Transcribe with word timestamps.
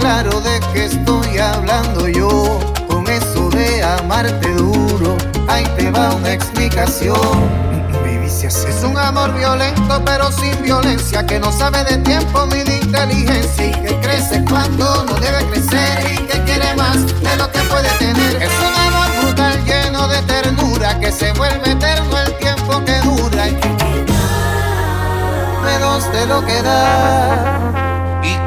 claro 0.00 0.40
de 0.40 0.60
qué 0.72 0.86
estoy 0.86 1.38
hablando 1.38 2.08
yo, 2.08 2.58
con 2.88 3.06
eso 3.08 3.48
de 3.50 3.82
amarte 3.82 4.48
duro, 4.54 5.16
ahí 5.48 5.64
te 5.76 5.90
va 5.90 6.14
una 6.14 6.32
explicación. 6.32 7.70
Es 8.42 8.82
un 8.82 8.96
amor 8.96 9.34
violento 9.34 10.02
pero 10.04 10.32
sin 10.32 10.62
violencia 10.62 11.24
Que 11.26 11.38
no 11.38 11.52
sabe 11.52 11.84
de 11.84 11.98
tiempo 11.98 12.46
ni 12.46 12.62
de 12.62 12.78
inteligencia 12.78 13.66
Y 13.66 13.70
que 13.72 14.00
crece 14.00 14.42
cuando 14.48 15.04
no 15.04 15.14
debe 15.14 15.44
crecer 15.50 16.12
Y 16.12 16.16
que 16.26 16.42
quiere 16.44 16.74
más 16.74 16.96
de 17.06 17.36
lo 17.36 17.50
que 17.52 17.58
puede 17.60 17.88
tener. 17.98 18.42
Es 18.42 18.50
un 18.58 18.74
amor 18.74 19.08
brutal 19.22 19.64
lleno 19.64 20.08
de 20.08 20.22
ternura 20.22 20.98
Que 20.98 21.12
se 21.12 21.32
vuelve 21.32 21.72
eterno 21.72 22.18
el 22.18 22.34
tiempo 22.38 22.82
que 22.84 22.98
dura 23.02 23.48
Y 23.48 23.54
que 23.54 23.68
menos 25.62 26.10
de 26.12 26.26
lo 26.26 26.44
que 26.44 26.62
da 26.62 27.79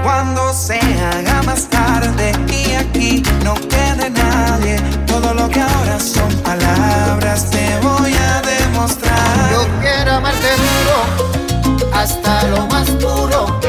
cuando 0.04 0.54
se 0.54 0.80
haga 0.80 1.42
más 1.44 1.68
tarde 1.70 2.34
y 2.50 2.74
aquí 2.74 3.24
no 3.44 3.54
quede 3.56 4.10
nadie, 4.10 4.76
todo 5.08 5.34
lo 5.34 5.50
que 5.50 5.62
ahora 5.62 6.00
son 6.00 6.30
palabras 6.44 7.50
te 7.50 7.80
voy 7.82 8.14
a 8.14 8.42
demostrar. 8.42 9.52
Yo 9.52 9.66
quiero 9.82 10.12
amarte 10.16 10.50
duro, 10.66 11.92
hasta 11.94 12.44
lo 12.50 12.68
más 12.68 12.90
puro, 12.92 13.60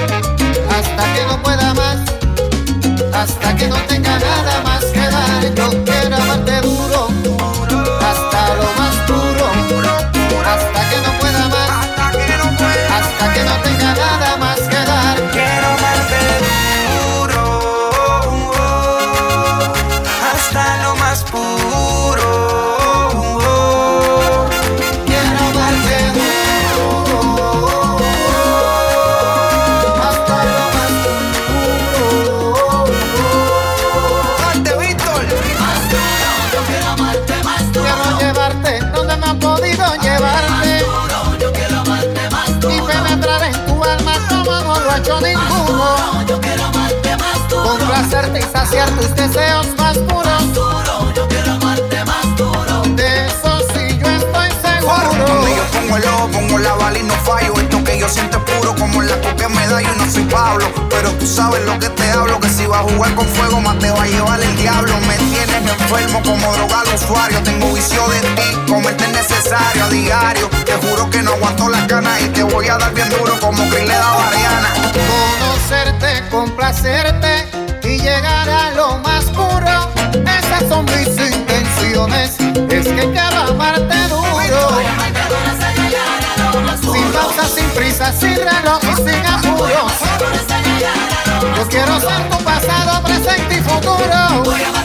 hasta 0.77 1.05
que 1.15 1.25
no 1.29 1.43
pueda 1.43 1.73
más, 1.75 1.99
hasta 3.15 3.57
que 3.57 3.69
no 3.69 3.77
tenga 3.87 4.19
nada 4.19 4.63
más 4.65 4.85
que 4.87 5.01
dar. 5.01 5.55
Yo 5.55 5.85
quiero 5.85 6.17
amarte 6.17 6.61
duro, 6.61 7.09
hasta 8.01 8.55
lo 8.57 8.69
más 8.81 8.95
puro, 9.07 9.47
hasta 10.53 10.89
que 10.91 11.04
saciar 48.65 48.89
tus 48.91 49.15
deseos 49.15 49.67
más 49.77 49.99
puros. 49.99 50.25
De 52.97 53.27
eso 53.27 53.59
sí 53.75 53.99
yo 53.99 54.11
estoy 54.11 54.49
Cuando 54.83 55.27
seguro. 55.27 55.49
yo 55.49 55.65
pongo 55.73 55.97
el 55.97 56.05
ojo, 56.05 56.29
pongo 56.29 56.59
la 56.59 56.75
bala 56.75 56.99
y 56.99 57.03
no 57.03 57.15
fallo. 57.15 57.53
Esto 57.61 57.85
que 57.85 57.99
yo 57.99 58.09
siento 58.09 58.39
es 58.39 58.45
puro 58.45 58.75
como 58.75 59.03
la 59.03 59.21
que 59.21 59.49
me 59.49 59.67
da. 59.69 59.83
Yo 59.83 59.95
no 59.97 60.11
soy 60.11 60.25
Pablo, 60.25 60.67
pero 60.89 61.11
tú 61.13 61.27
sabes 61.27 61.65
lo 61.67 61.79
que 61.79 61.89
te 61.91 62.11
hablo. 62.11 62.41
Que 62.41 62.49
si 62.49 62.67
vas 62.67 62.81
a 62.81 62.83
jugar 62.85 63.15
con 63.15 63.27
fuego, 63.27 63.61
más 63.61 63.79
te 63.79 63.91
va 63.91 64.03
a 64.03 64.07
llevar 64.07 64.41
el 64.41 64.57
diablo. 64.57 64.95
Me 65.09 65.17
tienes 65.17 65.71
enfermo 65.71 66.23
como 66.23 66.53
drogado 66.55 66.95
usuario. 66.95 67.43
Tengo 67.43 67.73
vicio 67.75 68.09
de 68.09 68.21
ti, 68.21 68.73
comerte 68.73 69.05
es 69.05 69.11
necesario 69.11 69.85
a 69.85 69.89
diario. 69.89 70.49
Te 70.65 70.73
juro 70.87 71.11
que 71.11 71.23
no 71.23 71.33
aguanto 71.33 71.69
las 71.69 71.87
ganas 71.87 72.21
y 72.23 72.29
te 72.29 72.43
voy 72.43 72.69
a 72.69 72.79
dar 72.79 72.95
bien 72.95 73.09
duro 73.11 73.39
como 73.41 73.69
Chris 73.69 73.89
le 73.89 73.95
daba 73.95 74.25
a 74.25 74.29
Ariana. 74.29 74.69
Conocerte, 74.93 76.29
complacerte 76.31 77.64
llegar 78.05 78.49
a 78.51 78.71
lo 78.73 78.99
más 78.99 79.25
puro. 79.31 79.77
Esas 80.13 80.69
son 80.69 80.85
mis 80.85 81.09
intenciones. 81.09 82.37
Es 82.69 82.87
que 82.87 83.11
quiero 83.13 83.41
amarte 83.49 83.97
duro. 84.09 84.63
Sin 86.81 87.13
pausa, 87.13 87.49
sin 87.49 87.69
prisa, 87.71 88.13
sin 88.13 88.37
reloj 88.37 88.81
y 88.83 88.95
sin 88.97 89.27
apuros. 89.27 89.93
Yo 91.57 91.69
quiero 91.69 91.99
ser 91.99 92.29
tu 92.31 92.39
pasado, 92.45 93.03
presente 93.03 93.57
y 93.57 93.63
futuro. 93.63 94.21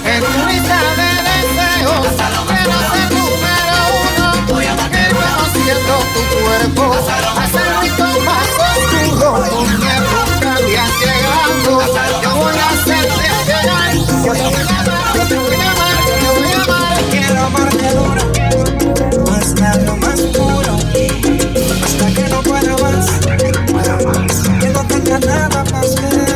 En 0.06 0.24
tu 0.24 0.40
lista 0.47 0.80
de 1.00 1.12
deseos, 1.30 2.07
quiero 2.47 2.78
ser 2.91 3.07
número 3.19 3.80
uno. 4.16 4.28
Ir 4.62 5.13
conociendo 5.13 5.94
tu 6.13 6.22
cuerpo, 6.46 6.84
hacer 7.38 7.68
un 8.00 8.25
más 8.25 8.50
oscuro. 8.72 10.38
Habías 10.59 10.92
llegado, 11.00 12.22
yo 12.22 12.36
voy 12.36 12.53
a 12.53 12.70
hacerte 12.70 13.28
llegar. 13.47 13.94
Yo 13.96 14.34
te 14.34 14.50
voy 14.50 14.66
a 14.66 14.81
amar, 14.81 15.16
yo 15.16 15.24
te 15.28 15.36
voy 15.36 15.56
a 15.56 15.72
amar, 15.72 15.96
yo 16.08 16.16
te 16.20 16.40
voy 16.40 16.52
a 16.52 16.64
amar. 16.64 16.97
Quiero 17.09 17.40
amarte 17.46 17.88
duro, 17.94 18.24
hasta 19.31 19.75
lo 19.78 19.98
más 19.98 20.19
puro, 20.22 20.74
hasta 21.84 22.08
que 22.14 22.24
no 22.30 22.42
pueda 22.44 22.74
más, 22.78 23.06
que 24.59 24.69
no 24.69 24.81
tenga 24.86 25.19
nada 25.19 25.64
más 25.72 25.96
que 25.96 26.28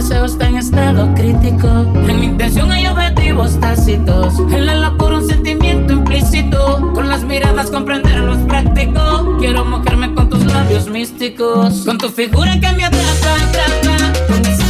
deseo 0.00 0.26
está 0.26 0.46
en 0.46 0.58
estado 0.58 1.12
crítico. 1.14 1.66
En 2.06 2.20
mi 2.20 2.26
intención 2.26 2.70
hay 2.70 2.86
objetivos 2.86 3.58
tácitos. 3.58 4.38
En 4.38 4.66
la 4.66 4.76
locura 4.76 5.16
un 5.16 5.26
sentimiento 5.26 5.92
implícito. 5.92 6.92
Con 6.94 7.08
las 7.08 7.24
miradas 7.24 7.68
comprender 7.68 8.20
lo 8.20 8.36
práctico. 8.46 9.36
Quiero 9.40 9.64
mojarme 9.64 10.14
con 10.14 10.30
tus 10.30 10.44
labios 10.44 10.88
místicos. 10.88 11.84
Con 11.84 11.98
tu 11.98 12.10
figura 12.10 12.60
que 12.60 12.72
me 12.72 12.84
atrapa, 12.84 13.34
atrapa. 13.48 14.67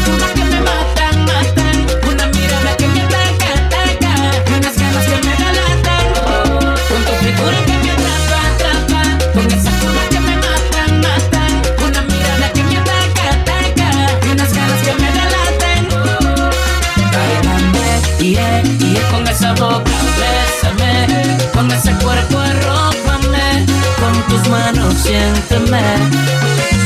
Siénteme. 25.59 25.83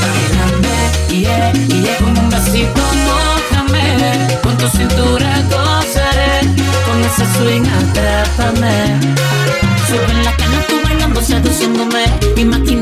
Bailame, 0.01 0.77
yeah, 1.11 1.53
yeah, 1.53 1.99
con 1.99 2.19
un 2.19 2.29
besito 2.31 2.83
mojame, 3.07 4.39
con 4.43 4.57
tu 4.57 4.69
cintura 4.69 5.43
gozaré, 5.51 6.41
con 6.87 7.01
ese 7.05 7.25
swing 7.35 7.67
atrápame. 7.67 8.99
Sube 9.87 10.11
en 10.11 10.25
la 10.25 10.33
cana 10.37 10.65
tú 10.69 10.75
bailando, 10.85 11.21
seduciéndome, 11.21 12.05
imaginar 12.37 12.82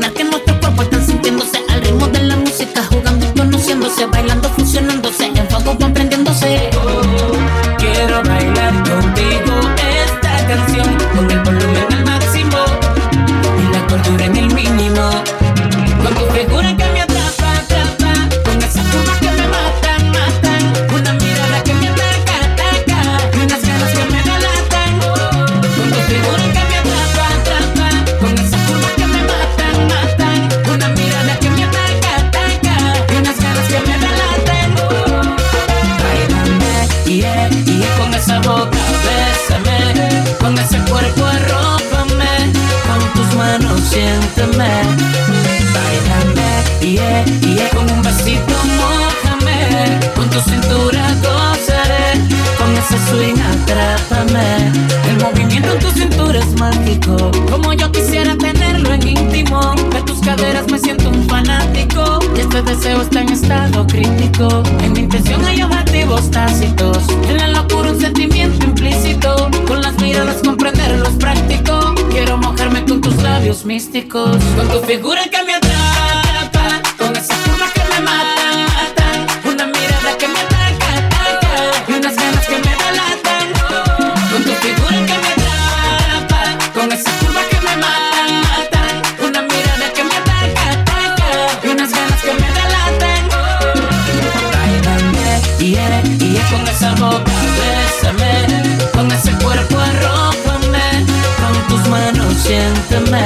siénteme. 102.81 103.23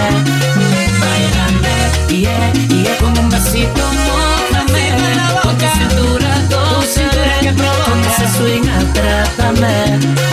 Bailame, 1.00 1.78
yeah, 2.10 2.54
yeah, 2.70 2.98
con 3.00 3.18
un 3.18 3.30
besito 3.30 3.82
mojame, 4.06 4.96
con 5.44 5.58
tu 5.58 5.66
cintura 5.78 6.40
dulce, 6.50 7.06
con 7.86 8.00
ese 8.06 8.28
swing 8.38 8.70
atrápame. 8.70 10.25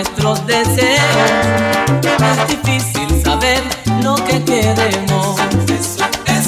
Nuestros 0.00 0.46
deseos. 0.46 0.96
Es 2.02 2.48
difícil 2.48 3.22
saber 3.22 3.62
lo 4.02 4.14
que 4.14 4.42
queremos. 4.44 5.36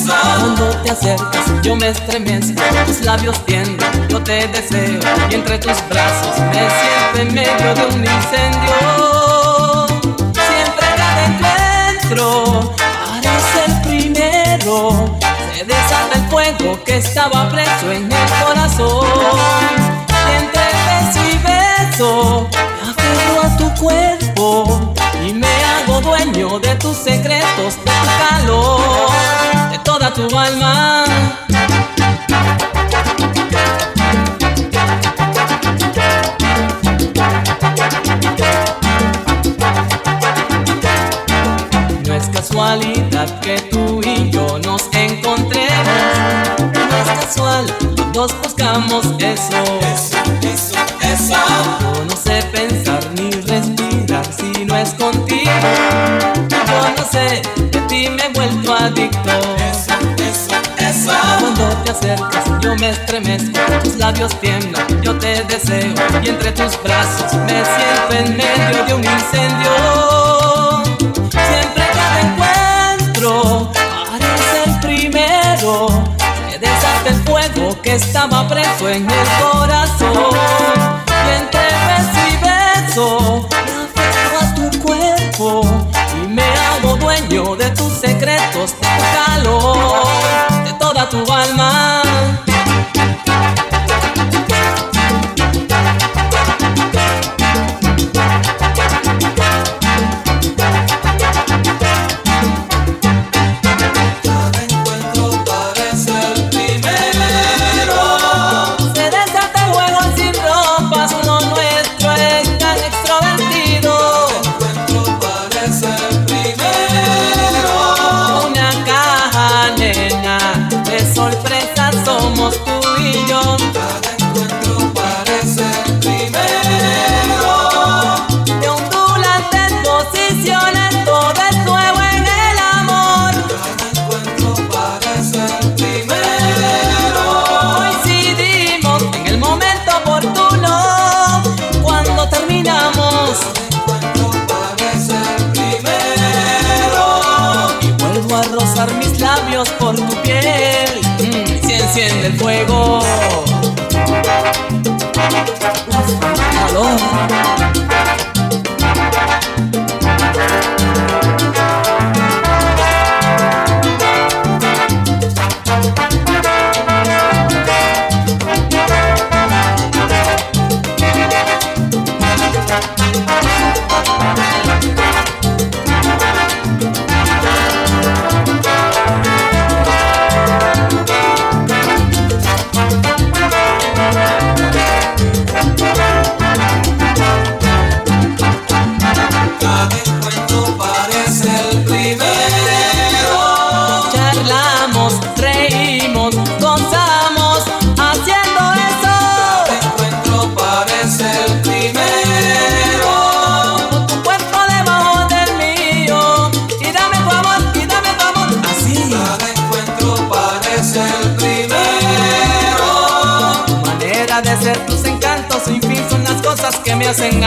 Cuando 0.07 0.71
te 0.83 0.91
acercas, 0.91 1.63
yo 1.63 1.77
me 1.77 1.89
estremezco. 1.89 2.63
Tus 2.87 3.03
labios 3.03 3.45
tienden, 3.45 4.09
yo 4.09 4.23
te 4.23 4.49
deseo. 4.49 5.01
Y 5.31 5.35
entre 5.35 5.59
tus 5.59 5.77
brazos 5.91 6.39
me 6.51 6.67
siento 6.81 7.21
en 7.21 7.35
medio 7.35 7.75
de 7.75 7.87
un 7.95 8.05
incendio. 8.05 9.87
Siempre 10.33 10.87
cada 10.97 11.27
encuentro 11.27 12.75
parece 13.05 13.65
el 13.67 13.83
primero. 13.83 15.19
Se 15.55 15.65
desata 15.65 16.15
el 16.15 16.25
fuego 16.31 16.83
que 16.85 16.97
estaba 16.97 17.51
preso 17.51 17.93
en 17.93 18.11
el 18.11 18.29
corazón. 18.47 19.07
Y 20.09 20.33
entre 20.43 20.63
beso 20.87 21.21
y 21.31 21.39
beso 21.39 22.49
y 25.27 25.33
me 25.33 25.49
hago 25.65 26.01
dueño 26.01 26.61
de 26.61 26.75
tus 26.77 26.97
secretos, 26.97 27.77
de 27.85 27.91
tu 27.91 28.07
calor, 28.19 29.11
de 29.73 29.79
toda 29.81 30.15
tu 30.15 30.39
alma. 30.39 31.05
No 42.07 42.15
es 42.15 42.29
casualidad 42.29 43.41
que 43.41 43.61
tú 43.63 44.01
y 44.05 44.31
yo 44.31 44.59
nos 44.61 44.89
encontremos. 44.93 45.73
No 46.73 46.97
es 46.97 47.21
casual, 47.21 47.67
los 47.97 48.13
dos 48.13 48.35
buscamos 48.43 49.07
eso, 49.19 50.22
me 58.63 58.69
vuelto 58.69 58.85
adicto. 58.85 59.31
Eso, 59.71 59.93
eso, 60.19 60.57
eso. 60.79 61.13
Cuando 61.41 61.69
te 61.85 61.91
acercas, 61.91 62.45
yo 62.61 62.75
me 62.77 62.91
estremezco. 62.91 63.59
Tus 63.83 63.97
labios 63.97 64.39
tiemblan, 64.41 65.03
yo 65.03 65.19
te 65.19 65.43
deseo. 65.45 65.95
Y 66.23 66.29
entre 66.29 66.53
tus 66.53 66.83
brazos 66.83 67.35
me 67.35 67.63
siento 67.65 68.13
en 68.13 68.37
medio 68.37 68.85
de 68.85 68.95
un 68.95 69.05
incendio. 69.05 70.83
Siempre 71.31 71.85
cada 71.95 72.21
encuentro 72.21 73.73
parece 74.11 74.65
el 74.67 74.81
primero. 74.81 75.89
Se 76.51 76.59
desata 76.59 77.09
el 77.09 77.23
fuego 77.25 77.81
que 77.83 77.95
estaba 77.97 78.49
preso 78.49 78.89
en 78.89 79.09
el 79.09 79.27
corazón. 79.41 81.12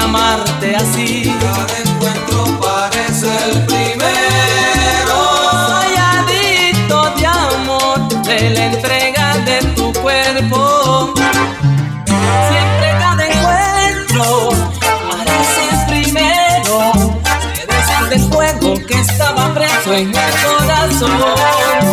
amarte 0.06 0.76
así. 0.76 1.36
Cada 1.40 1.78
encuentro 1.80 2.60
parece 2.62 3.28
el 3.50 3.66
primero. 3.66 5.16
Soy 5.68 5.94
adicto 6.14 6.98
de 7.18 7.26
amor, 7.26 8.08
de 8.24 8.50
la 8.52 8.66
entrega 8.66 9.38
de 9.40 9.58
tu 9.76 9.92
cuerpo. 10.02 11.14
Siempre 12.50 12.88
cada 13.00 13.26
encuentro 13.26 14.50
parece 15.10 15.62
el 15.72 15.86
primero. 15.88 16.74
Eres 17.64 17.90
el 18.00 18.10
del 18.10 18.24
fuego 18.32 18.74
que 18.88 19.00
estaba 19.00 19.54
preso 19.54 19.94
en 19.94 20.10
mi 20.10 20.18
corazón. 20.46 21.85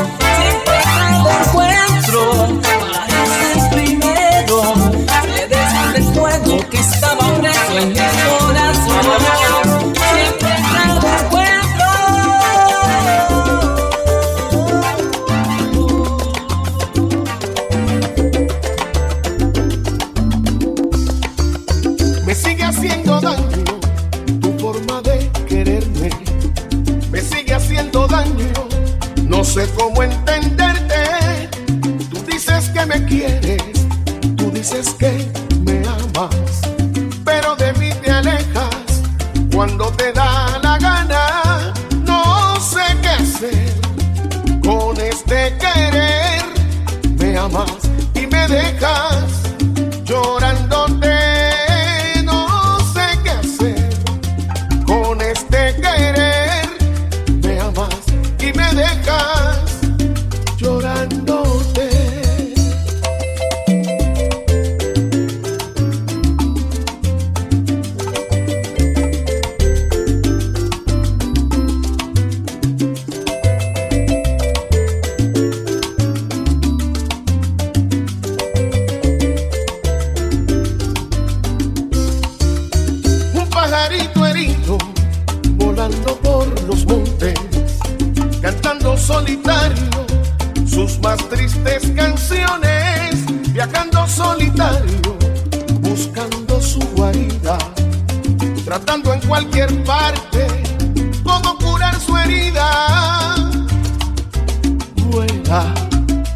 vuela, 105.12 105.75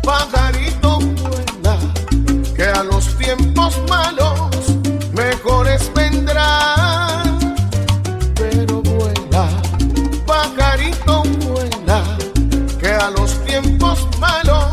pajarito 0.03 0.99
vuela, 0.99 1.79
que 2.55 2.65
a 2.65 2.83
los 2.85 3.17
tiempos 3.17 3.75
malos 3.89 4.39
mejores 5.13 5.91
vendrán. 5.95 7.39
Pero 8.35 8.83
vuela, 8.83 9.49
pajarito 10.27 11.23
vuela, 11.47 12.03
que 12.79 12.89
a 12.89 13.11
los 13.11 13.31
tiempos 13.45 14.07
malos 14.21 14.66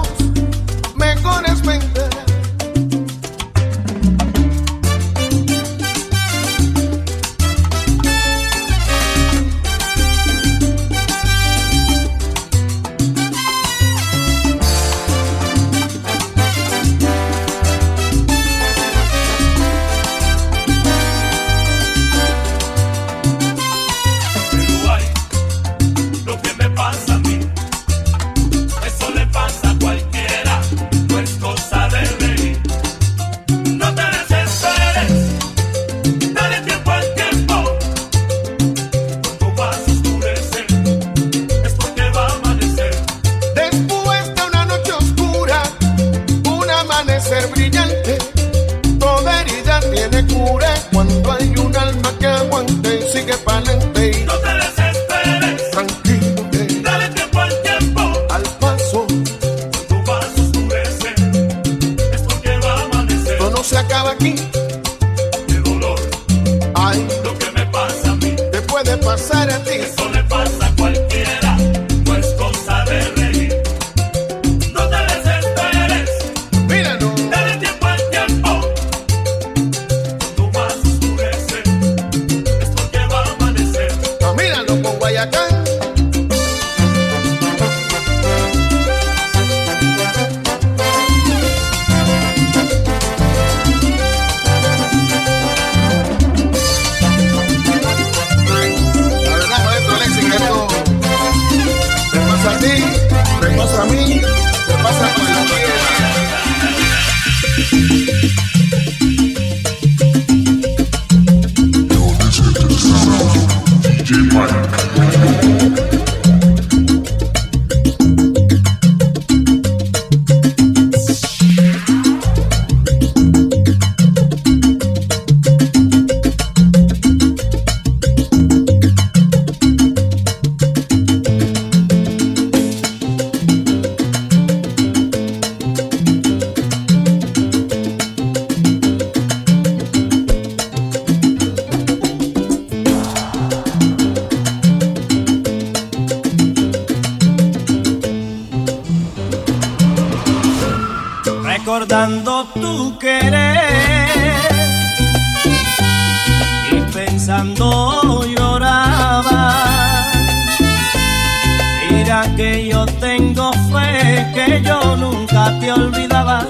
que 164.33 164.61
yo 164.61 164.95
nunca 164.95 165.57
te 165.59 165.71
olvidaba. 165.71 166.45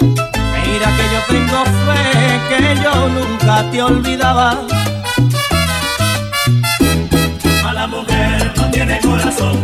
Mira 0.00 0.88
que 0.96 1.04
yo 1.14 1.20
tengo 1.28 1.64
fe 1.84 2.00
que 2.48 2.60
yo 2.82 3.08
nunca 3.08 3.70
te 3.70 3.82
olvidaba. 3.82 4.58
Mala 7.62 7.86
mujer 7.86 8.52
no 8.56 8.70
tiene 8.70 9.00
corazón, 9.00 9.56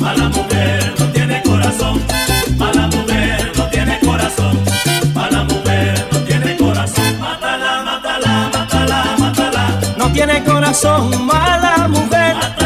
mala 0.00 0.28
mujer 0.28 0.94
no 0.98 1.06
tiene 1.06 1.42
corazón, 1.42 2.02
mala 2.56 2.86
mujer 2.88 3.52
no 3.56 3.64
tiene 3.68 3.98
corazón, 4.00 4.58
mala 5.14 5.44
mujer 5.44 6.08
no 6.12 6.18
tiene 6.20 6.56
corazón. 6.56 7.20
Mátala, 7.20 7.82
mátala, 7.84 8.50
mátala, 8.54 9.16
mátala. 9.18 9.64
No 9.96 10.12
tiene 10.12 10.42
corazón, 10.44 11.26
mala 11.26 11.88
mujer. 11.88 12.34
Mátala, 12.34 12.61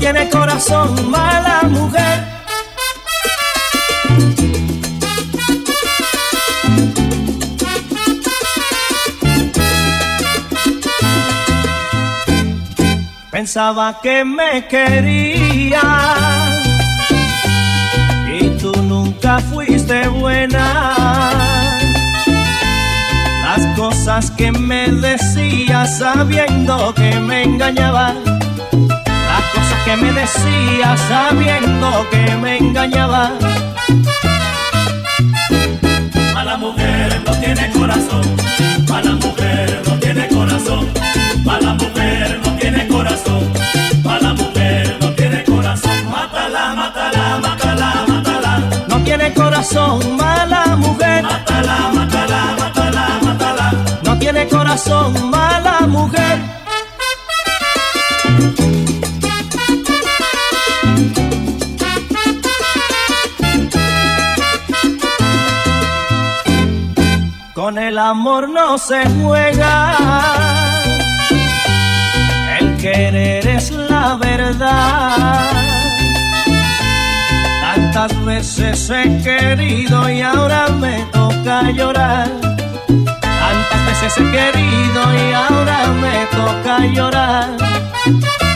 tiene 0.00 0.30
corazón, 0.30 1.10
mala 1.10 1.60
mujer. 1.68 2.24
Pensaba 13.30 14.00
que 14.02 14.24
me 14.24 14.66
quería 14.68 15.82
y 18.40 18.48
tú 18.58 18.72
nunca 18.82 19.38
fuiste 19.38 20.08
buena. 20.08 21.30
Las 23.44 23.66
cosas 23.76 24.30
que 24.30 24.50
me 24.50 24.88
decías 24.88 25.98
sabiendo 25.98 26.94
que 26.94 27.18
me 27.20 27.42
engañaba. 27.44 28.29
Que 29.90 29.96
me 29.96 30.12
decías 30.12 31.00
sabiendo 31.08 32.06
que 32.12 32.36
me 32.36 32.58
engañaba. 32.58 33.32
Mala 36.32 36.56
mujer 36.58 37.20
no 37.26 37.32
tiene 37.40 37.72
corazón, 37.72 38.22
mala 38.88 39.10
mujer 39.14 39.82
no 39.84 39.94
tiene 39.98 40.28
corazón, 40.28 40.88
mala 41.42 41.74
mujer 41.74 42.40
no 42.44 42.52
tiene 42.52 42.86
corazón, 42.86 43.52
mala 44.04 44.32
mujer 44.34 44.96
no 45.00 45.10
tiene 45.14 45.42
corazón. 45.42 46.08
Mátala, 46.08 46.74
mátala, 46.76 47.38
mátala, 47.42 48.04
mátala, 48.06 48.62
No 48.86 49.02
tiene 49.02 49.34
corazón, 49.34 50.16
mala 50.16 50.76
mujer. 50.76 51.24
mátala, 51.24 51.90
mátala, 51.92 52.54
mátala, 52.60 53.20
mátala. 53.24 53.72
No 54.04 54.16
tiene 54.20 54.46
corazón, 54.46 55.30
mala 55.30 55.80
mujer. 55.88 56.38
Con 67.70 67.78
el 67.78 67.98
amor 68.00 68.48
no 68.48 68.78
se 68.78 69.00
juega. 69.22 69.96
El 72.58 72.76
querer 72.78 73.46
es 73.46 73.70
la 73.70 74.16
verdad. 74.16 75.50
Tantas 77.62 78.24
veces 78.24 78.90
he 78.90 79.22
querido 79.22 80.10
y 80.10 80.20
ahora 80.20 80.66
me 80.80 81.04
toca 81.12 81.70
llorar. 81.70 82.28
Tantas 82.88 83.86
veces 83.86 84.18
he 84.18 84.30
querido 84.32 85.00
y 85.14 85.32
ahora 85.32 85.86
me 86.02 86.26
toca 86.26 86.86
llorar. 86.86 88.49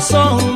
Corazón, 0.00 0.49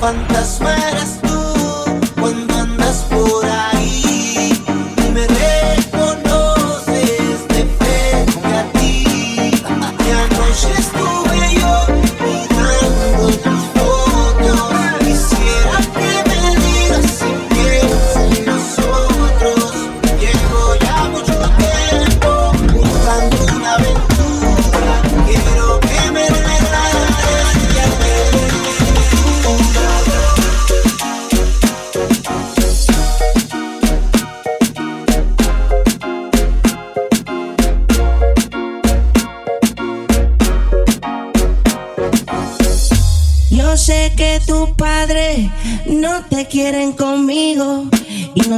fantasma. 0.00 0.65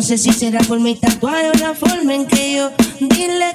sé 0.09 0.17
si 0.17 0.33
será 0.33 0.61
por 0.61 0.81
mi 0.81 0.95
tatuaje 0.95 1.51
o 1.51 1.53
la 1.59 1.75
forma 1.75 2.15
en 2.15 2.25
que 2.25 2.55
yo 2.57 2.71
dile 2.99 3.48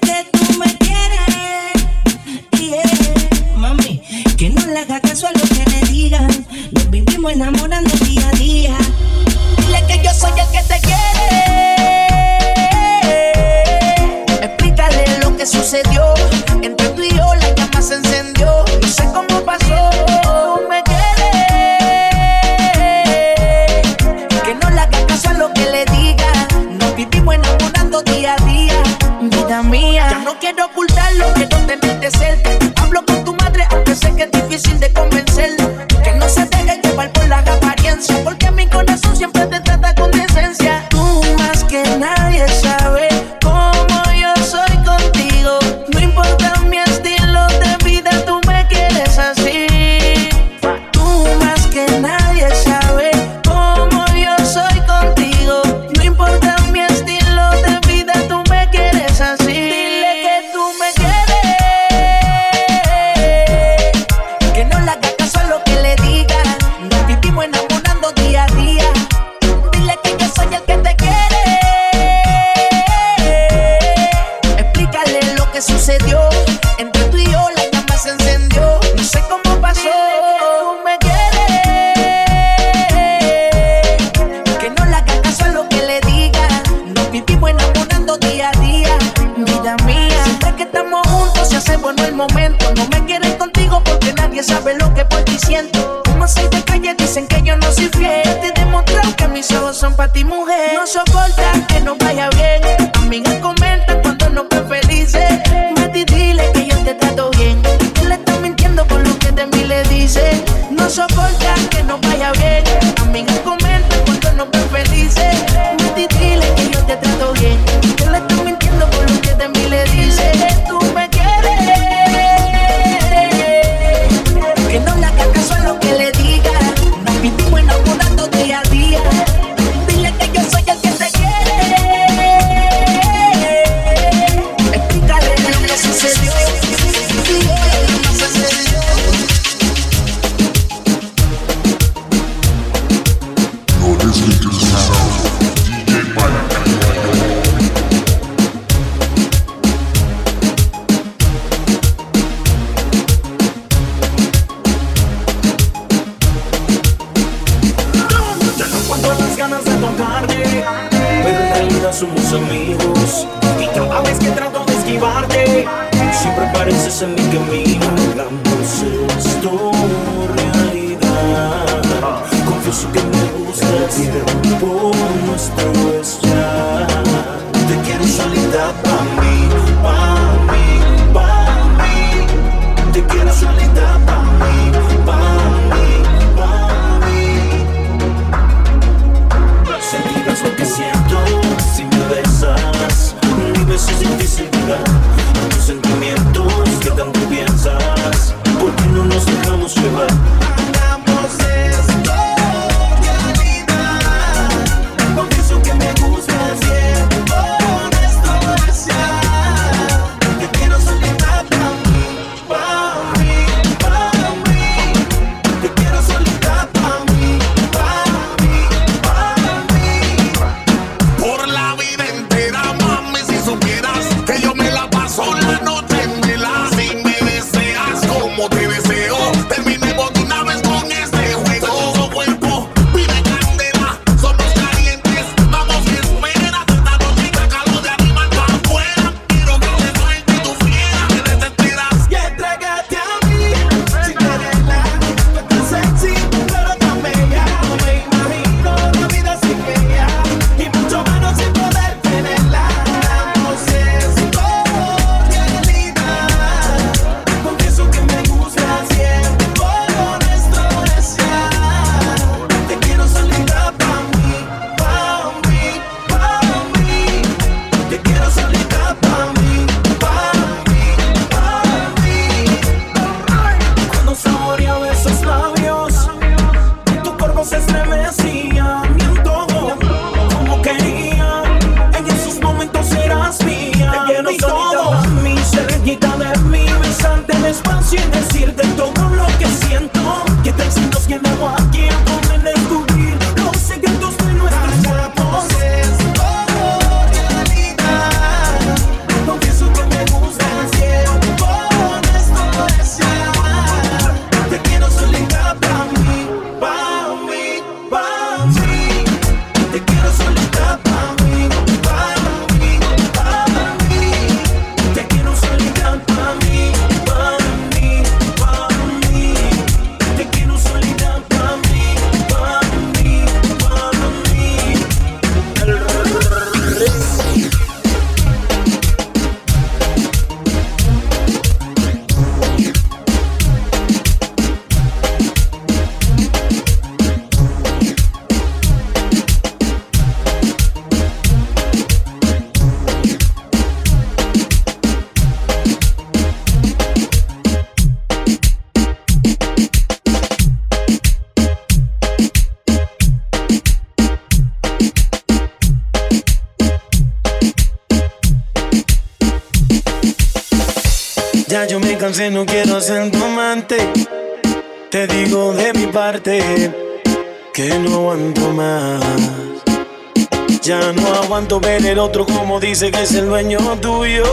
tanto 371.53 371.67
ver 371.67 371.85
el 371.85 371.99
otro 371.99 372.25
como 372.25 372.59
dice 372.59 372.91
que 372.91 373.03
es 373.03 373.13
el 373.13 373.27
dueño 373.27 373.59
tuyo. 373.81 374.23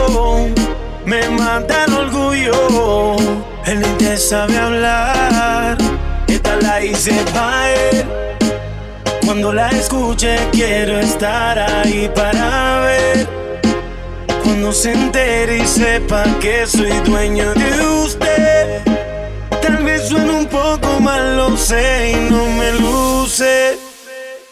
Me 1.04 1.28
mata 1.30 1.84
el 1.84 1.94
orgullo, 1.94 3.16
él 3.66 3.80
ni 3.80 3.88
te 3.98 4.16
sabe 4.16 4.56
hablar. 4.56 5.76
Esta 6.26 6.56
la 6.56 6.82
hice 6.84 7.12
pa' 7.32 7.70
él. 7.70 8.04
Cuando 9.24 9.52
la 9.52 9.68
escuche 9.70 10.36
quiero 10.52 10.98
estar 10.98 11.58
ahí 11.58 12.10
para 12.14 12.80
ver. 12.80 13.28
Cuando 14.42 14.72
se 14.72 14.92
entere 14.92 15.58
y 15.58 15.66
sepa 15.66 16.24
que 16.40 16.66
soy 16.66 16.92
dueño 17.04 17.52
de 17.54 17.86
usted. 18.04 18.82
Tal 19.60 19.76
vez 19.84 20.08
suene 20.08 20.30
un 20.30 20.46
poco 20.46 21.00
mal, 21.00 21.36
lo 21.36 21.56
sé 21.56 22.12
y 22.12 22.30
no 22.30 22.44
me 22.46 22.72
luce. 22.72 23.78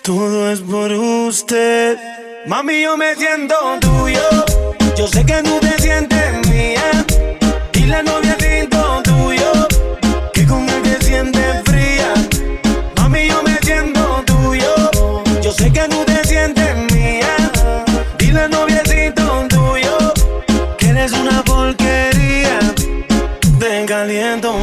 Todo 0.02 0.50
es 0.50 0.60
por 0.60 0.90
usted. 0.92 2.17
Mami, 2.46 2.82
yo 2.82 2.96
me 2.96 3.14
siento 3.14 3.54
tuyo. 3.80 4.22
Yo 4.96 5.06
sé 5.06 5.24
que 5.24 5.42
tú 5.42 5.58
te 5.60 5.82
sientes 5.82 6.48
mía. 6.48 7.04
Y 7.74 7.86
la 7.86 8.02
novia 8.02 8.36
tuyo. 9.02 9.52
Que 10.32 10.46
con 10.46 10.68
él 10.68 10.82
te 10.82 11.04
sientes 11.04 11.62
fría. 11.64 12.14
Mami, 12.96 13.28
yo 13.28 13.42
me 13.42 13.58
siento 13.62 14.22
tuyo. 14.24 14.90
Yo 15.42 15.52
sé 15.52 15.72
que 15.72 15.88
tú 15.88 16.04
te 16.04 16.24
sientes 16.24 16.76
mía. 16.92 17.50
Dile 18.18 18.48
noviecito 18.48 19.46
tuyo 19.48 19.98
que 20.78 20.88
eres 20.88 21.12
una 21.12 21.42
porquería. 21.42 22.58
Te 23.58 23.84
caliento 23.84 24.54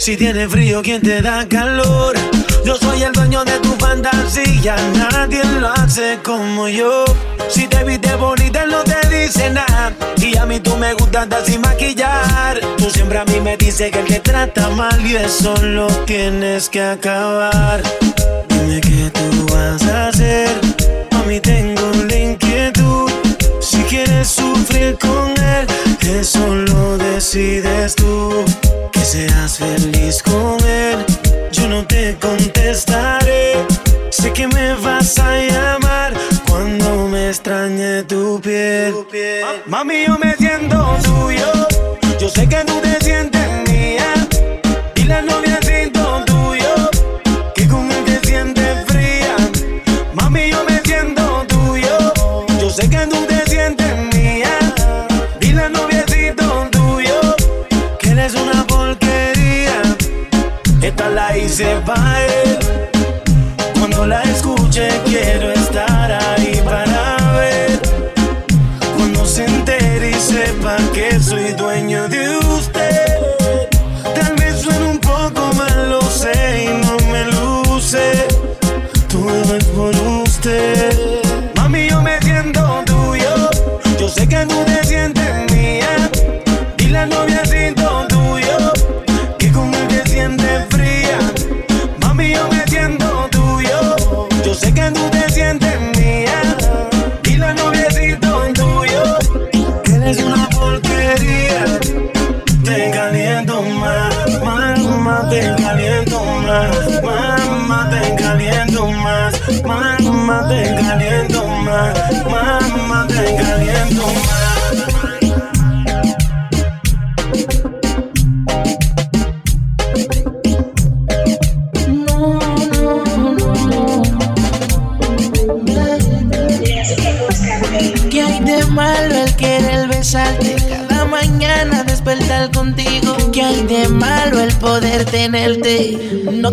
si 0.00 0.16
tienes 0.16 0.50
frío, 0.50 0.80
¿quién 0.82 1.02
te 1.02 1.20
da 1.20 1.46
calor? 1.46 2.16
Yo 2.64 2.74
soy 2.76 3.02
el 3.02 3.12
dueño 3.12 3.44
de 3.44 3.58
tu 3.60 3.76
fantasía, 3.76 4.74
nadie 4.94 5.44
lo 5.44 5.68
hace 5.68 6.18
como 6.24 6.68
yo. 6.68 7.04
Si 7.50 7.68
te 7.68 7.84
viste 7.84 8.14
bonita, 8.14 8.64
no 8.64 8.82
te 8.82 8.96
dice 9.08 9.50
nada. 9.50 9.92
Y 10.16 10.38
a 10.38 10.46
mí 10.46 10.58
tú 10.58 10.74
me 10.78 10.94
gustas 10.94 11.24
andar 11.24 11.44
sin 11.44 11.60
maquillar. 11.60 12.58
Tú 12.78 12.88
siempre 12.88 13.18
a 13.18 13.26
mí 13.26 13.40
me 13.40 13.58
dices 13.58 13.90
que 13.90 13.98
él 13.98 14.06
te 14.06 14.20
trata 14.20 14.70
mal 14.70 15.04
y 15.04 15.16
eso 15.16 15.54
lo 15.62 15.86
tienes 16.06 16.70
que 16.70 16.82
acabar. 16.82 17.82
Dime 18.48 18.80
qué 18.80 19.10
tú 19.12 19.46
vas 19.52 19.82
a 19.82 20.08
hacer. 20.08 20.48
A 21.10 21.22
mí 21.24 21.40
tengo 21.40 21.90
la 22.08 22.16
inquietud. 22.16 23.10
Si 23.60 23.82
quieres 23.82 24.28
sufrir 24.28 24.96
con 24.98 25.32
él, 25.44 25.66
eso 26.08 26.54
lo 26.54 26.96
decides 26.96 27.94
tú. 27.94 28.46
Seas 29.10 29.58
feliz 29.58 30.22
con 30.22 30.56
él, 30.64 31.04
yo 31.50 31.66
no 31.66 31.84
te 31.84 32.16
contestaré. 32.20 33.54
Sé 34.08 34.32
que 34.32 34.46
me 34.46 34.74
vas 34.74 35.18
a 35.18 35.36
llamar 35.36 36.14
cuando 36.48 37.08
me 37.08 37.30
extrañe 37.30 38.04
tu 38.04 38.40
piel. 38.40 38.94
Mami, 39.66 40.04
yo 40.06 40.16
me 40.16 40.36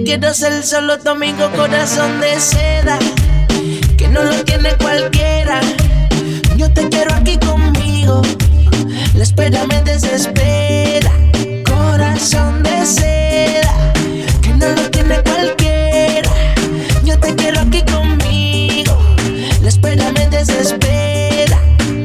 quiero 0.08 0.34
ser 0.34 0.64
solo 0.64 0.98
tu 1.00 1.10
amigo, 1.10 1.52
corazón 1.54 2.22
de 2.22 2.40
seda. 2.40 2.98
Que 3.98 4.08
no 4.08 4.24
lo 4.24 4.42
tiene 4.46 4.70
cualquiera. 4.78 5.60
Yo 6.56 6.72
te 6.72 6.88
quiero 6.88 7.14
aquí 7.14 7.38
conmigo. 7.38 8.22
La 9.16 9.24
espera 9.24 9.68
me 9.68 9.82
desespera. 9.82 11.12
Corazón 11.66 12.64
de 12.64 12.86
seda. 12.86 13.94
Que 14.42 14.52
no 14.52 14.70
lo 14.70 14.90
tiene 14.92 15.18
cualquiera. 15.24 16.32
Yo 17.04 17.20
te 17.20 17.36
quiero 17.36 17.60
aquí 17.60 17.82
conmigo. 17.82 18.98
La 19.62 19.68
espera 19.68 20.10
me 20.14 20.26
desespera. 20.30 21.60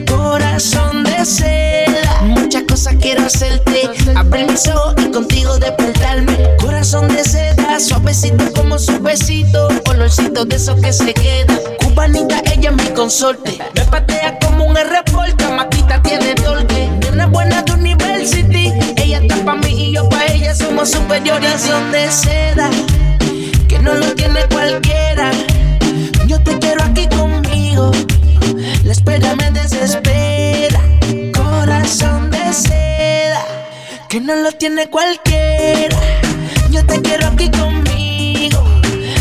Corazón 0.08 1.04
de 1.04 1.24
seda. 1.24 2.22
Muchas 2.22 2.64
cosas 2.64 2.96
quiero 3.00 3.24
hacerte. 3.26 3.88
Abrir 4.16 4.50
mis 4.50 4.66
ojos 4.66 4.96
y 4.98 5.10
contigo 5.12 5.56
despertarme. 5.60 6.36
Corazón 6.58 7.06
de 7.06 7.22
seda. 7.22 7.31
Suavecito 7.82 8.44
como 8.54 8.78
su 8.78 9.00
besito. 9.00 9.68
Olorcito 9.88 10.44
de 10.44 10.54
esos 10.54 10.80
que 10.80 10.92
se 10.92 11.12
quedan. 11.12 11.58
Cubanita, 11.82 12.40
ella 12.52 12.70
es 12.70 12.76
mi 12.76 12.94
consorte. 12.94 13.58
Me 13.74 13.84
patea 13.86 14.38
como 14.38 14.66
un 14.66 14.76
R-Porta. 14.76 15.50
Maquita 15.50 16.00
tiene 16.00 16.34
torque. 16.36 16.88
Una 17.12 17.26
buena 17.26 17.62
de 17.62 17.72
University. 17.72 18.72
Ella 18.96 19.18
está 19.18 19.44
pa' 19.44 19.56
mí 19.56 19.68
y 19.68 19.94
yo 19.94 20.08
pa' 20.08 20.26
ella. 20.26 20.54
Somos 20.54 20.90
superiores. 20.90 21.68
De 21.90 22.10
seda. 22.10 22.70
Que 23.68 23.80
no 23.80 23.94
lo 23.94 24.14
tiene 24.14 24.40
cualquiera. 24.52 25.32
Yo 26.28 26.40
te 26.40 26.58
quiero 26.60 26.84
aquí 26.84 27.08
conmigo. 27.08 27.90
La 28.84 28.92
espera 28.92 29.34
me 29.34 29.50
desespera. 29.50 30.80
Corazón 31.34 32.30
de 32.30 32.52
seda. 32.52 33.44
Que 34.08 34.20
no 34.20 34.36
lo 34.36 34.52
tiene 34.52 34.88
cualquiera. 34.88 35.96
Yo 36.72 36.82
te 36.86 37.02
quiero 37.02 37.26
aquí 37.26 37.50
conmigo. 37.50 38.64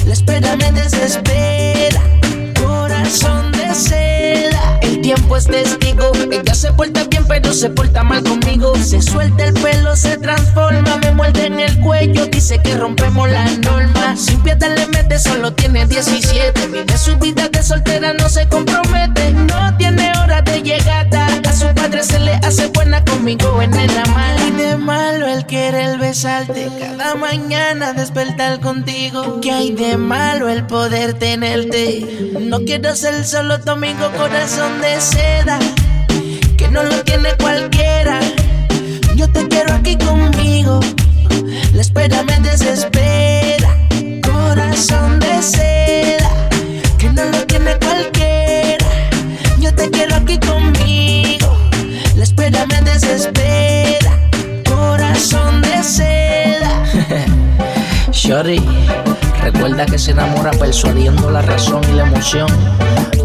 La 0.05 0.13
espera 0.13 0.55
me 0.55 0.71
desespera. 0.71 1.60
Tiempo 5.31 5.37
es 5.37 5.45
testigo. 5.45 6.11
Ella 6.31 6.53
se 6.53 6.73
porta 6.73 7.03
bien, 7.05 7.25
pero 7.27 7.53
se 7.53 7.69
porta 7.69 8.03
mal 8.03 8.23
conmigo. 8.23 8.75
Se 8.75 9.01
suelta 9.01 9.45
el 9.45 9.53
pelo, 9.53 9.95
se 9.95 10.17
transforma. 10.17 10.97
Me 10.97 11.11
muerde 11.11 11.45
en 11.45 11.59
el 11.59 11.79
cuello. 11.79 12.25
Dice 12.27 12.59
que 12.61 12.75
rompemos 12.75 13.29
la 13.29 13.45
norma. 13.57 14.15
Sin 14.17 14.41
piedad 14.41 14.75
le 14.75 14.87
mete, 14.87 15.19
solo 15.19 15.53
tiene 15.53 15.85
17. 15.85 16.67
Vive 16.67 16.97
su 16.97 17.17
vida 17.17 17.47
de 17.49 17.63
soltera, 17.63 18.13
no 18.13 18.29
se 18.29 18.47
compromete. 18.47 19.31
No 19.31 19.77
tiene 19.77 20.11
hora 20.21 20.41
de 20.41 20.61
llegada. 20.61 21.27
A 21.47 21.53
su 21.53 21.67
padre 21.73 22.03
se 22.03 22.19
le 22.19 22.33
hace 22.35 22.67
buena 22.67 23.03
conmigo 23.05 23.61
en 23.61 23.73
el 23.73 23.97
amar. 23.97 24.35
Y 24.47 24.51
de 24.51 24.77
malo 24.77 25.27
el 25.27 25.45
querer 25.45 25.97
besarte. 25.97 26.69
Cada 26.79 27.15
mañana 27.15 27.93
despertar 27.93 28.59
contigo. 28.59 29.39
¿Qué 29.41 29.51
hay 29.51 29.71
de 29.71 29.97
malo 29.97 30.49
el 30.49 30.65
poder 30.65 31.13
tenerte? 31.13 32.31
No 32.39 32.59
quiero 32.59 32.95
ser 32.95 33.23
solo 33.25 33.59
tu 33.59 33.71
amigo, 33.71 34.11
corazón 34.17 34.81
de 34.81 34.99
que 36.57 36.67
no 36.69 36.83
lo 36.83 37.03
tiene 37.03 37.29
cualquiera. 37.39 38.19
Yo 39.15 39.29
te 39.29 39.47
quiero 39.47 39.73
aquí 39.73 39.97
conmigo, 39.97 40.79
la 41.73 41.81
espera 41.81 42.23
me 42.23 42.39
desespera. 42.39 43.69
Corazón 44.23 45.19
de 45.19 45.41
seda, 45.41 46.29
que 46.97 47.09
no 47.09 47.25
lo 47.25 47.45
tiene 47.45 47.75
cualquiera. 47.77 48.85
Yo 49.59 49.73
te 49.73 49.89
quiero 49.89 50.15
aquí 50.15 50.39
conmigo, 50.39 51.57
la 52.15 52.23
espera 52.23 52.65
me 52.67 52.81
desespera. 52.81 54.11
Corazón 54.67 55.61
de 55.61 55.83
seda. 55.83 56.83
Shorty, 58.11 58.61
recuerda 59.43 59.85
que 59.85 59.97
se 59.97 60.11
enamora 60.11 60.51
persuadiendo 60.51 61.29
la 61.29 61.41
razón 61.41 61.81
y 61.91 61.93
la 61.93 62.03
emoción 62.07 62.47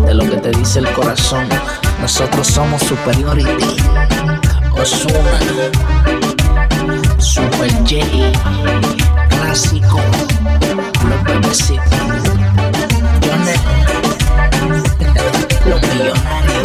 de 0.07 0.14
lo 0.14 0.24
que 0.28 0.36
te 0.36 0.51
dice 0.51 0.78
el 0.78 0.90
corazón. 0.92 1.49
Nosotros 2.01 2.47
somos 2.47 2.82
superiority. 2.82 3.76
Osuna. 4.72 5.38
Super 7.18 7.70
J. 7.84 8.07
Clásico. 9.28 10.01
Los 11.09 11.24
bebecitos. 11.24 11.84
Los 15.66 15.80
millonarios. 15.82 16.55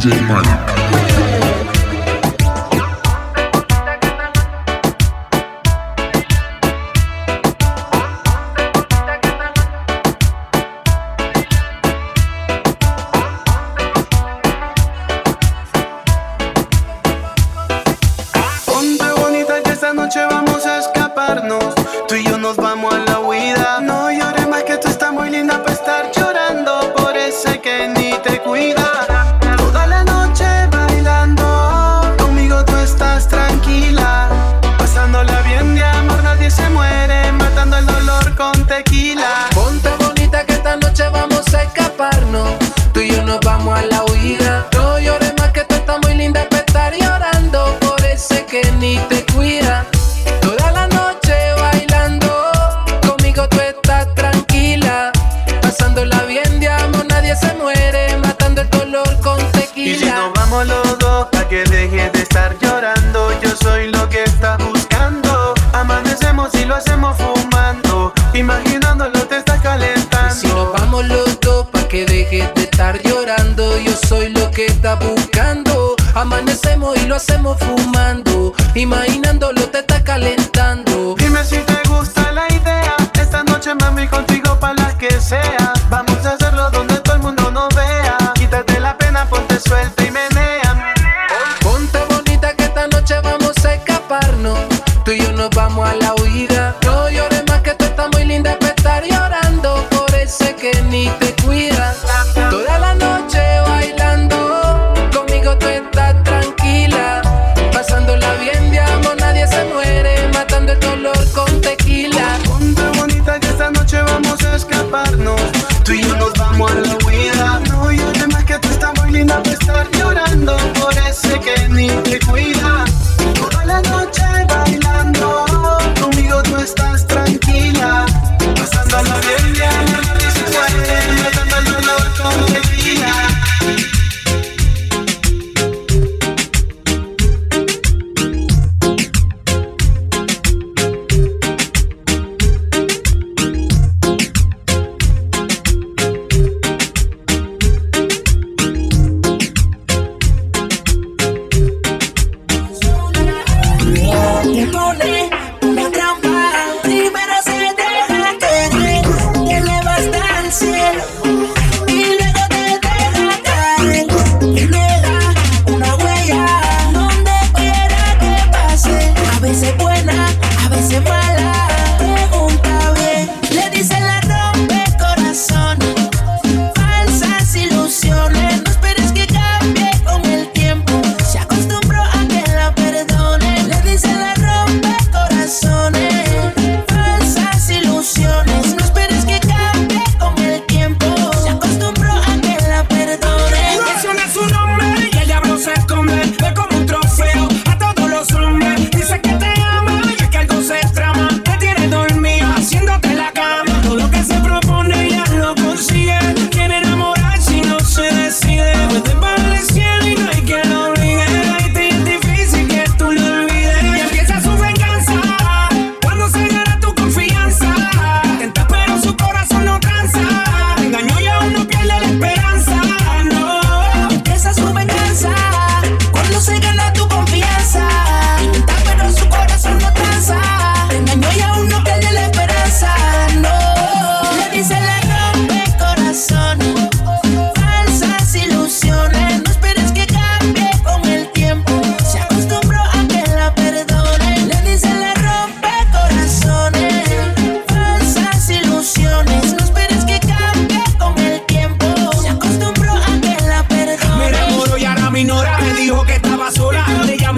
DJ 0.00 0.26
Money. 0.26 0.79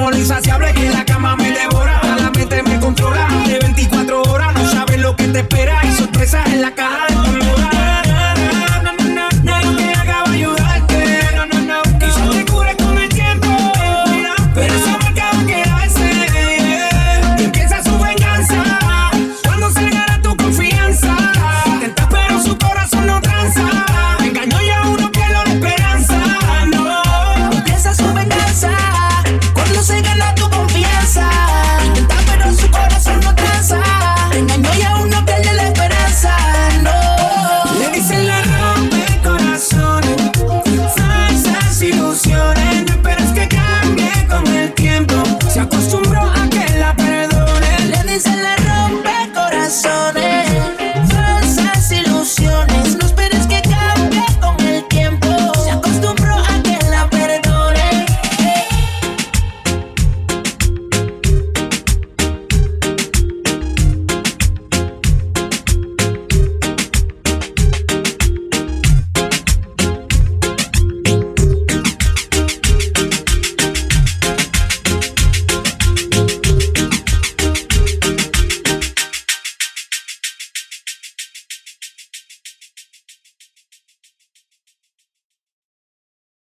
amor 0.02 0.16
insaciable 0.16 0.81